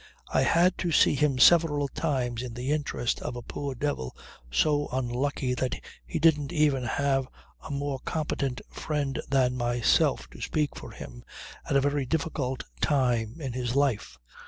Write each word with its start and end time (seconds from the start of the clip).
I 0.33 0.41
had 0.41 0.79
to 0.79 0.91
see 0.91 1.13
him 1.13 1.37
several 1.37 1.87
times 1.87 2.41
in 2.41 2.55
the 2.55 2.71
interest 2.71 3.21
of 3.21 3.35
a 3.35 3.43
poor 3.43 3.75
devil 3.75 4.17
so 4.49 4.87
unlucky 4.91 5.53
that 5.53 5.75
he 6.03 6.17
didn't 6.17 6.51
even 6.51 6.81
have 6.85 7.27
a 7.63 7.69
more 7.69 7.99
competent 7.99 8.61
friend 8.71 9.21
than 9.29 9.55
myself 9.57 10.27
to 10.31 10.41
speak 10.41 10.75
for 10.75 10.89
him 10.89 11.23
at 11.69 11.75
a 11.75 11.81
very 11.81 12.07
difficult 12.07 12.63
time 12.81 13.39
in 13.39 13.53
his 13.53 13.75
life. 13.75 14.17